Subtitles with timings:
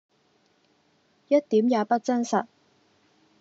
[1.27, 2.47] 一點也不真實！